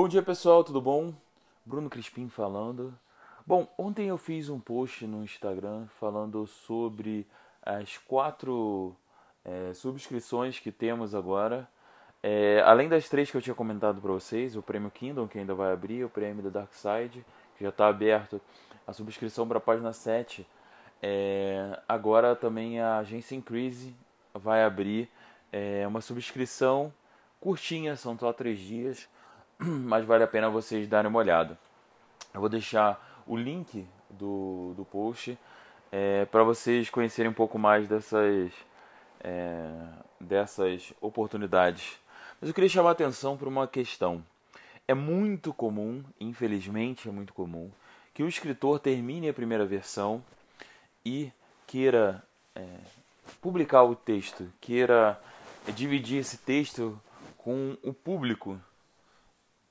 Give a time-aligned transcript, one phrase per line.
[0.00, 1.12] Bom dia pessoal, tudo bom?
[1.66, 2.96] Bruno Crispim falando.
[3.44, 7.26] Bom, ontem eu fiz um post no Instagram falando sobre
[7.60, 8.94] as quatro
[9.44, 11.68] é, subscrições que temos agora.
[12.22, 15.52] É, além das três que eu tinha comentado para vocês, o prêmio Kingdom, que ainda
[15.52, 17.26] vai abrir, o prêmio da Dark Side,
[17.56, 18.40] que já está aberto,
[18.86, 20.46] a subscrição para a página 7.
[21.02, 23.96] É, agora também a agência Increase
[24.32, 25.10] vai abrir
[25.50, 26.94] é, uma subscrição
[27.40, 29.08] curtinha, são só três dias,
[29.62, 31.58] mas vale a pena vocês darem uma olhada.
[32.32, 35.36] Eu vou deixar o link do, do post
[35.90, 38.52] é, para vocês conhecerem um pouco mais dessas,
[39.20, 39.70] é,
[40.20, 41.98] dessas oportunidades.
[42.40, 44.22] Mas eu queria chamar a atenção para uma questão.
[44.86, 47.70] É muito comum, infelizmente é muito comum,
[48.14, 50.22] que o escritor termine a primeira versão
[51.04, 51.32] e
[51.66, 52.22] queira
[52.54, 52.64] é,
[53.42, 55.20] publicar o texto, queira
[55.74, 56.98] dividir esse texto
[57.36, 58.58] com o público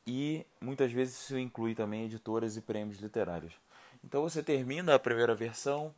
[0.08, 3.54] e muitas vezes isso inclui também editoras e prêmios literários.
[4.04, 5.94] Então você termina a primeira versão,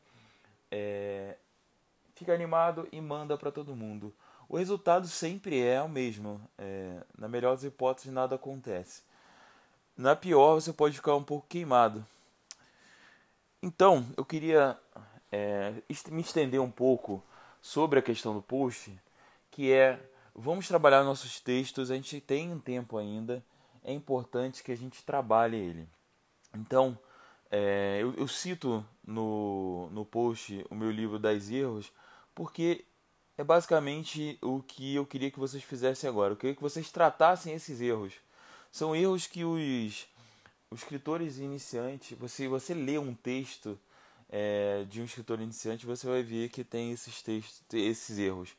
[0.71, 1.38] é,
[2.15, 4.11] fica animado e manda para todo mundo.
[4.49, 6.41] O resultado sempre é o mesmo.
[6.57, 9.03] É, na melhor das hipóteses, nada acontece.
[9.95, 12.03] Na pior, você pode ficar um pouco queimado.
[13.61, 14.75] Então, eu queria
[15.31, 15.73] é,
[16.09, 17.23] me estender um pouco
[17.61, 18.97] sobre a questão do post,
[19.52, 19.99] que é
[20.33, 23.43] vamos trabalhar nossos textos, a gente tem um tempo ainda
[23.89, 25.89] é importante que a gente trabalhe ele.
[26.55, 26.97] Então,
[27.49, 31.91] é, eu, eu, cito no, no post o meu livro das erros,
[32.35, 32.85] porque
[33.35, 36.33] é basicamente o que eu queria que vocês fizessem agora.
[36.33, 38.13] Eu queria que vocês tratassem esses erros.
[38.71, 40.07] São erros que os,
[40.69, 43.79] os escritores iniciantes, você, você lê um texto
[44.29, 48.55] é, de um escritor iniciante, você vai ver que tem esses textos, esses erros.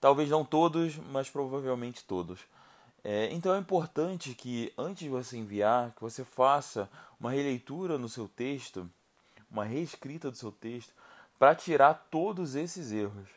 [0.00, 2.40] Talvez não todos, mas provavelmente todos.
[3.04, 6.88] É, então é importante que antes de você enviar, que você faça
[7.20, 8.90] uma releitura no seu texto,
[9.50, 10.90] uma reescrita do seu texto,
[11.38, 13.28] para tirar todos esses erros.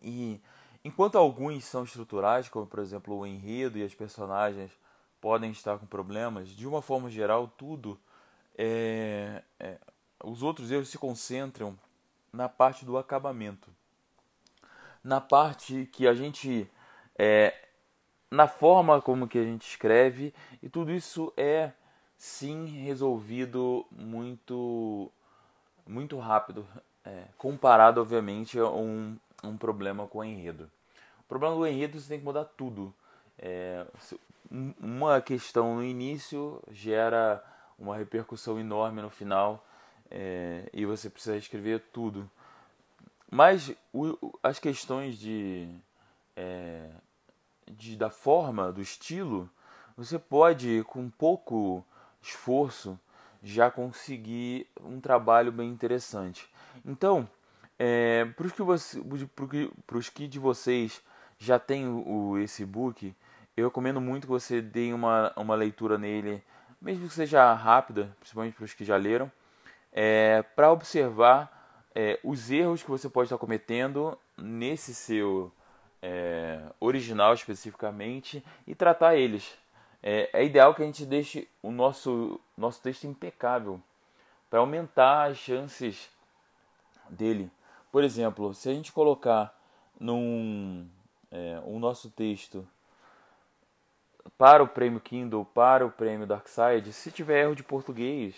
[0.00, 0.40] E
[0.84, 4.70] enquanto alguns são estruturais, como por exemplo o enredo e as personagens
[5.20, 7.98] podem estar com problemas, de uma forma geral tudo
[8.56, 9.76] é, é,
[10.22, 11.76] os outros erros se concentram
[12.32, 13.68] na parte do acabamento,
[15.02, 16.70] na parte que a gente
[17.18, 17.67] é,
[18.30, 21.72] na forma como que a gente escreve e tudo isso é
[22.16, 25.10] sim resolvido muito
[25.86, 26.66] muito rápido
[27.04, 30.70] é, comparado obviamente a um, um problema com o enredo.
[31.20, 32.94] O problema do enredo você tem que mudar tudo.
[33.38, 33.86] É,
[34.50, 37.42] uma questão no início gera
[37.78, 39.64] uma repercussão enorme no final
[40.10, 42.28] é, e você precisa escrever tudo.
[43.30, 45.68] Mas o, as questões de
[46.36, 46.88] é,
[47.70, 49.48] de, da forma, do estilo,
[49.96, 51.84] você pode, com pouco
[52.22, 52.98] esforço,
[53.42, 56.48] já conseguir um trabalho bem interessante.
[56.84, 57.28] Então,
[57.78, 59.00] é, para os que, você,
[60.14, 61.02] que de vocês
[61.38, 63.14] já tem o, esse book,
[63.56, 66.42] eu recomendo muito que você dê uma, uma leitura nele,
[66.80, 69.30] mesmo que seja rápida, principalmente para os que já leram,
[69.92, 75.52] é, para observar é, os erros que você pode estar cometendo nesse seu
[76.02, 79.56] é, original especificamente e tratar eles.
[80.02, 83.80] É, é, ideal que a gente deixe o nosso, nosso texto impecável
[84.48, 86.08] para aumentar as chances
[87.10, 87.50] dele.
[87.90, 89.56] Por exemplo, se a gente colocar
[89.98, 90.88] num
[91.30, 92.66] é, o nosso texto
[94.36, 98.36] para o prêmio Kindle, para o prêmio Darkside, se tiver erro de português,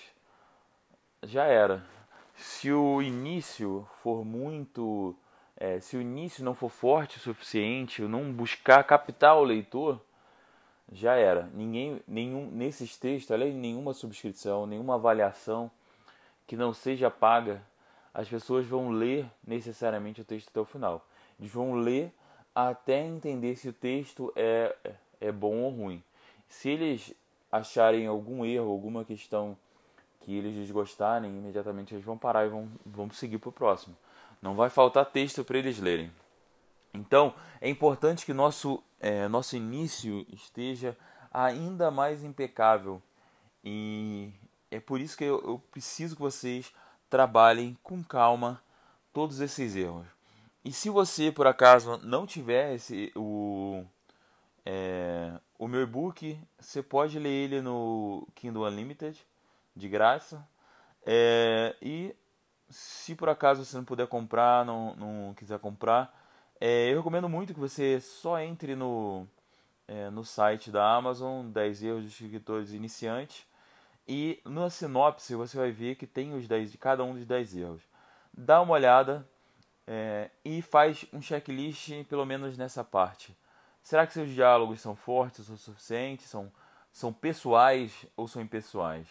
[1.25, 1.85] já era.
[2.35, 5.15] Se o início for muito
[5.61, 10.01] é, se o início não for forte o suficiente, não buscar captar o leitor,
[10.91, 11.51] já era.
[11.55, 15.71] Ninguém, nenhum, nesses textos, além de nenhuma subscrição, nenhuma avaliação
[16.47, 17.63] que não seja paga,
[18.13, 21.07] as pessoas vão ler necessariamente o texto até o final.
[21.39, 22.11] Eles vão ler
[22.55, 24.75] até entender se o texto é,
[25.21, 26.03] é bom ou ruim.
[26.49, 27.15] Se eles
[27.53, 29.57] acharem algum erro, alguma questão
[30.21, 33.95] que eles desgostarem, imediatamente eles vão parar e vão, vão seguir para o próximo.
[34.41, 36.11] Não vai faltar texto para eles lerem.
[36.93, 40.97] Então, é importante que nosso, é, nosso início esteja
[41.33, 43.03] ainda mais impecável.
[43.63, 44.33] E
[44.71, 46.73] é por isso que eu, eu preciso que vocês
[47.09, 48.63] trabalhem com calma
[49.13, 50.07] todos esses erros.
[50.65, 53.85] E se você, por acaso, não tiver esse, o,
[54.65, 59.19] é, o meu e-book, você pode ler ele no Kindle Unlimited,
[59.75, 60.47] de graça.
[61.05, 62.15] É, e
[62.71, 66.17] se por acaso você não puder comprar, não, não quiser comprar,
[66.61, 69.27] é, eu recomendo muito que você só entre no,
[69.89, 73.47] é, no site da Amazon, 10 erros de escritores iniciantes.
[74.07, 77.57] E na sinopse você vai ver que tem os 10 de cada um dos 10
[77.57, 77.83] erros.
[78.33, 79.27] Dá uma olhada
[79.87, 83.37] é, e faz um checklist pelo menos nessa parte.
[83.83, 86.25] Será que seus diálogos são fortes o suficiente?
[86.25, 86.53] São,
[86.93, 89.09] são pessoais ou são impessoais?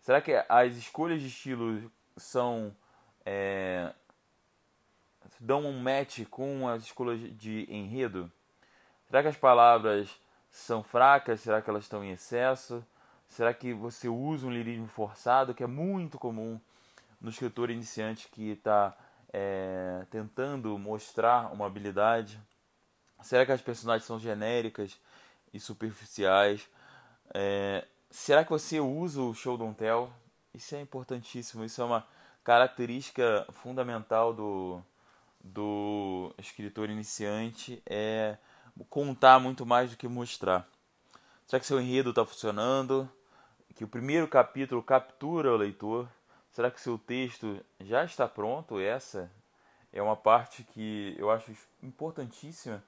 [0.00, 2.74] Será que as escolhas de estilo são
[3.24, 3.92] é,
[5.40, 8.30] dão um match com as escolhas de enredo?
[9.06, 10.08] Será que as palavras
[10.50, 11.40] são fracas?
[11.40, 12.84] Será que elas estão em excesso?
[13.28, 16.60] Será que você usa um lirismo forçado, que é muito comum
[17.20, 18.94] no escritor iniciante que está
[19.32, 22.38] é, tentando mostrar uma habilidade?
[23.22, 24.98] Será que as personagens são genéricas
[25.52, 26.68] e superficiais?
[27.32, 30.12] É, será que você usa o show don't tell?
[30.52, 32.06] Isso é importantíssimo, isso é uma
[32.44, 34.82] característica fundamental do,
[35.42, 38.36] do escritor iniciante, é
[38.88, 40.66] contar muito mais do que mostrar.
[41.46, 43.08] Será que seu enredo está funcionando?
[43.74, 46.08] Que o primeiro capítulo captura o leitor?
[46.50, 48.78] Será que seu texto já está pronto?
[48.78, 49.30] Essa
[49.92, 51.52] é uma parte que eu acho
[51.82, 52.82] importantíssima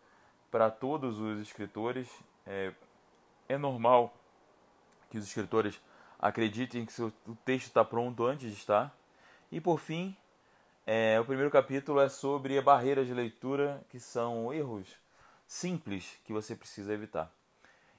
[0.51, 2.09] para todos os escritores.
[2.47, 2.73] É,
[3.49, 4.15] é normal
[5.11, 5.81] que os escritores
[6.19, 8.95] acreditem que seu, o texto está pronto antes de estar.
[9.55, 10.17] E por fim,
[10.85, 14.89] é, o primeiro capítulo é sobre barreiras de leitura, que são erros
[15.47, 17.31] simples que você precisa evitar.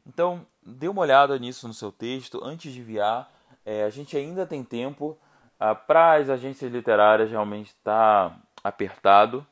[0.05, 3.31] Então, dê uma olhada nisso no seu texto antes de enviar.
[3.65, 5.17] É, a gente ainda tem tempo.
[5.57, 9.47] Ah, para as agências literárias realmente está apertado.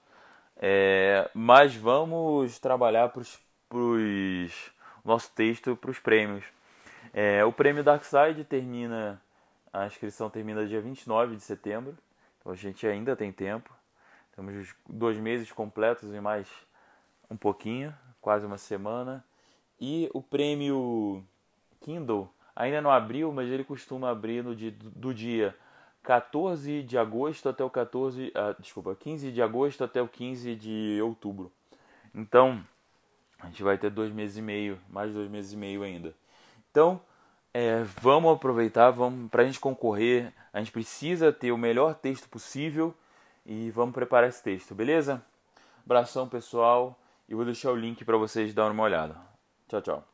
[0.57, 3.23] É, mas vamos trabalhar para
[3.71, 3.97] o
[5.05, 6.43] nosso texto para os prêmios.
[7.13, 9.21] É, o prêmio Darkside termina,
[9.73, 11.97] a inscrição termina dia 29 de setembro,
[12.39, 13.73] então a gente ainda tem tempo.
[14.35, 16.47] Temos dois meses completos e mais
[17.29, 19.25] um pouquinho, quase uma semana.
[19.81, 21.23] E o prêmio
[21.81, 25.55] Kindle ainda não abriu, mas ele costuma abrir no dia, do dia
[26.03, 30.99] 14 de agosto até o 14, ah, desculpa, 15 de agosto até o 15 de
[31.01, 31.51] outubro.
[32.13, 32.63] Então,
[33.39, 36.13] a gente vai ter dois meses e meio, mais dois meses e meio ainda.
[36.69, 37.01] Então,
[37.53, 40.33] é, vamos aproveitar, vamos para a gente concorrer.
[40.51, 42.93] A gente precisa ter o melhor texto possível
[43.45, 45.23] e vamos preparar esse texto, beleza?
[45.85, 46.97] Abração pessoal
[47.29, 49.15] e vou deixar o link para vocês darem uma olhada.
[49.67, 50.12] Tchau, tchau.